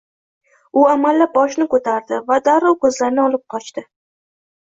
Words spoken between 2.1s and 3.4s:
va darrov koʻzlarini